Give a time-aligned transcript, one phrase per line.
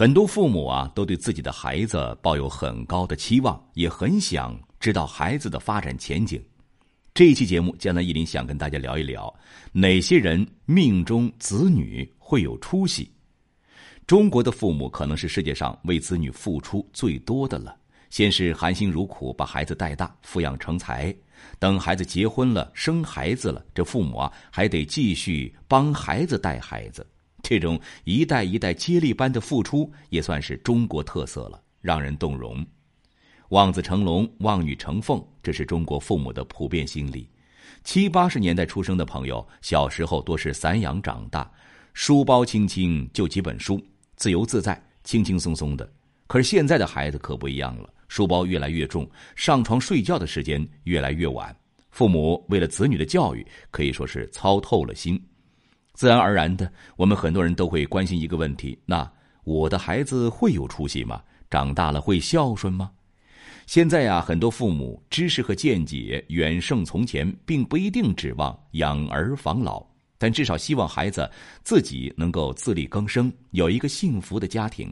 [0.00, 6.42] 很多父母啊，都对自己的孩子抱有很高的期望，也很想知道孩子的发展前景。
[7.12, 9.30] 这一期节目，江南一林想跟大家聊一聊
[9.72, 13.12] 哪些人命中子女会有出息。
[14.06, 17.76] 中国的父母可能是世界上为子女付出最多的了。
[18.08, 21.14] 先是含辛茹苦把孩子带大、抚养成才，
[21.58, 27.06] 等孩子结婚了、生孩子了，这父母啊还得继续帮孩子带孩子。
[27.42, 32.64] 这种一代一代接力般的付出，也算是中国特色了，让人动容。
[33.50, 37.28] 望子成龙、望女成凤，这是中国父母的普遍心理。
[37.82, 41.50] 七八十年代出生的朋友，小时候多是散养长大，
[41.92, 43.80] 书包轻轻就几本书，
[44.16, 45.92] 自由自在、轻轻松松的。
[46.26, 51.56] 可是现在的孩子可不一样了，书包越来越重，上床睡觉的时间越来越晚。
[51.90, 55.20] 父母为了子女的教育，可以说是操透了心。
[56.00, 59.06] 自然而然的，我们很多人都会关心一个问题：那
[59.44, 61.20] 我的孩子会有出息吗？
[61.50, 62.90] 长大了会孝顺吗？
[63.66, 69.84] 现在呀，很多父母知识和见解远胜从前，并不一定指望养儿防老，
[70.16, 71.30] 但至少希望孩子
[71.62, 74.90] 自己能够自力更生，有一个幸福的家庭。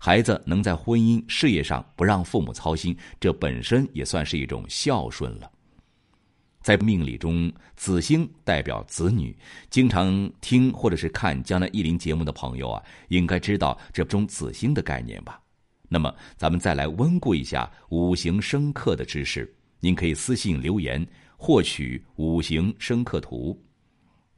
[0.00, 5.48] 孩子能在婚姻、事业上不让父母操心，这本身也算是一种孝顺了。
[6.70, 9.36] 在命理中，子星代表子女。
[9.70, 15.42] 经常听或者是看江南一林节目的朋友啊，应该知道这种子星的概念吧？
[15.88, 19.52] 那么，咱们再来温故一下五行生克的知识。
[19.80, 21.04] 您可以私信留言
[21.36, 23.60] 获取五行生克图。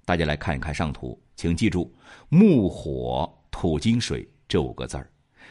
[0.06, 1.94] 大家来看一看上图，请记住
[2.30, 5.06] 木、火、土、金、水这五个字儿。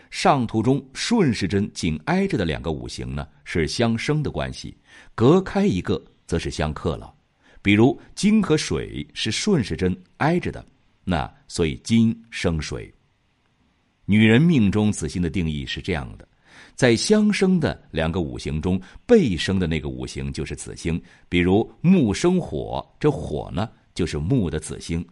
[0.09, 4.75] 上图中顺时针紧挨着的两个五行呢，是相生的关系，
[5.13, 7.13] 隔开一个则是相克了。
[7.61, 10.65] 比如金和水是顺时针挨着的，
[11.03, 12.89] 那所以金生水。
[14.05, 16.25] 女人命中子星的定义是这样的：
[16.73, 21.01] 在相生的两个五行中，背生的那个五行就是子星。
[21.27, 25.06] 比如木生火，这火呢就是木的子星。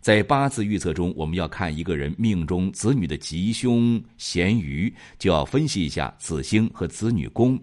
[0.00, 7.56] 在八字预测中，我们要看一个人命中子女的吉凶咸鱼，就要分析一下子星和子女宫。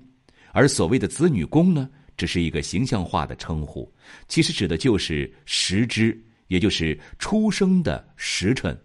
[0.53, 3.89] 而所谓的子女宫呢，只是一个形象化的称呼，
[4.27, 8.77] 其实指的就是时支，也就是出生的时辰。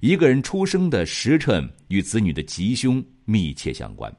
[0.00, 4.14] 一个人出生的时辰与子女的吉凶密切相关。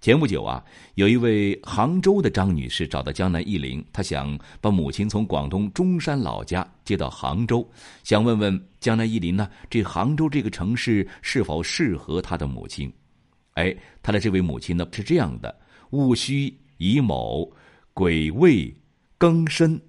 [0.00, 0.62] 前不久啊，
[0.96, 7.64] 有一位杭州的张女士找到江南一林，她想把母亲从广东中山老家接到杭州，
[8.02, 12.92] 想问问江南一林呢，这杭州这个城市是否适合她的母亲？
[13.54, 15.56] 哎，她的这位母亲呢是这样的：
[15.90, 17.48] 戊戌乙卯
[17.94, 18.74] 癸未
[19.18, 19.80] 庚申，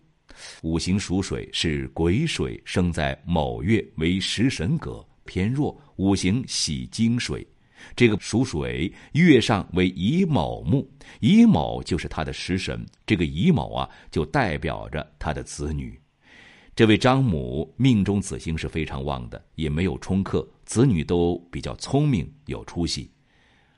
[0.62, 5.06] 五行属水，是癸水生在卯月，为食神格。
[5.26, 7.48] 偏弱，五行喜金水，
[7.96, 10.86] 这个属水，月上为乙卯木，
[11.22, 15.98] 乙卯就是他的食神，这个乙卯啊，就代表着他的子女。
[16.76, 23.10] 这位张母命中子星是非常旺的，也没有冲克，子女都比较聪明有出息。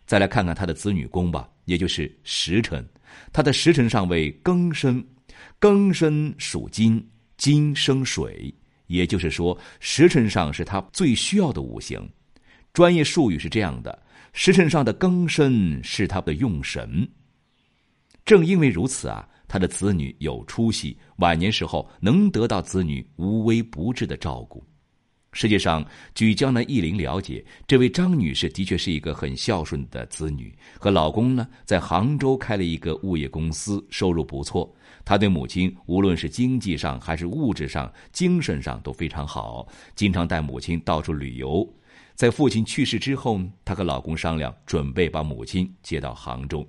[0.08, 2.88] 再来看看他的子女宫吧，也就是时辰，
[3.34, 5.06] 他的时辰上为庚申，
[5.60, 7.06] 庚申属金，
[7.38, 8.54] 金生水。
[8.88, 12.08] 也就是说，时辰上是他最需要的五行。
[12.72, 17.08] 专业术语是这样的：时辰上的庚申是他的用神。
[18.24, 24.64] 正因为如此啊，他的子女有出息，晚年时候能得到子女无微不至的照顾。
[25.38, 25.86] 实际上，
[26.16, 34.74] 据江南一林了解，这位张女士的确是一个很孝顺的子女，和老公呢在杭州开了一个物业公司，收入不错。
[35.04, 41.68] 她对母亲无论是经济上还是物质上、精神上都非常好，经常带母亲到处旅游。
[42.16, 46.66] 在父亲去世之后，她和老公商量，准备把母亲接到杭州。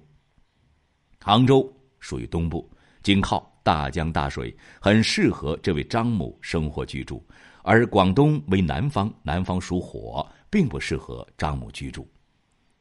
[1.21, 2.69] 杭州属于东部，
[3.05, 7.21] 紧靠大江大水，很适合这位张母生活居住。
[7.65, 12.09] 而广东为南方，南方属火，并不适合张母居住。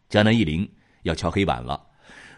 [0.10, 0.72] 江南一林
[1.02, 1.84] 要敲黑板了：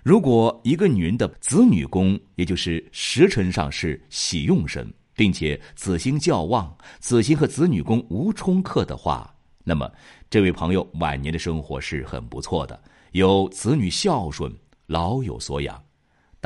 [0.02, 9.30] 如果一个女人的子女宫，也就是时辰上是喜用神，并且子星较旺，子星和子女宫无冲克的话，
[9.66, 9.92] 那么
[10.30, 12.82] 这位朋友晚年的生活是很不错的，
[13.12, 14.50] 有子女孝顺，
[14.86, 15.84] 老有所养。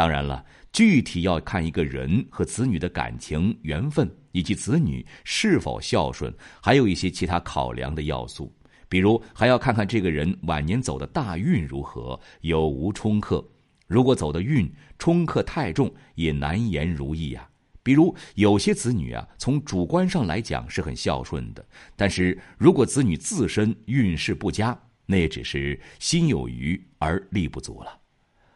[0.02, 0.44] 当然了，
[0.74, 4.10] 具体要看一个人和子女的感情缘分。
[4.32, 8.52] 以及子女是否孝顺，还有一些其他考量的要素，
[8.90, 13.48] 比如还要看看这个人晚年走的大运如何，有无冲克。
[13.86, 14.68] 如果走的运
[14.98, 17.48] 冲克太重，也难言如意呀。
[17.84, 21.64] 比如有些子女啊，从主观上来讲是很孝顺的，
[21.96, 24.76] 但是如果子女自身运势不佳，
[25.06, 28.01] 那也只是心有余而力不足了。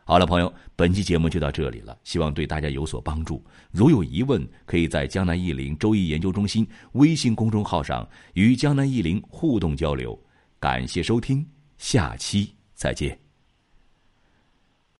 [0.07, 3.43] 好了，朋友，本期节目就到这里了，希望对大家有所帮助。
[3.71, 10.17] 如有疑问，可以在江南易林周易研究中心微信公众号上与江南易林互动交流。
[10.59, 11.43] 感谢收听，
[11.79, 13.24] 下期再见。